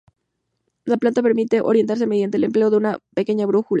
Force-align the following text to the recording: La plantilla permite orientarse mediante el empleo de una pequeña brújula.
La 0.83 0.97
plantilla 0.97 1.21
permite 1.21 1.61
orientarse 1.61 2.07
mediante 2.07 2.37
el 2.37 2.45
empleo 2.45 2.71
de 2.71 2.77
una 2.77 2.97
pequeña 3.13 3.45
brújula. 3.45 3.69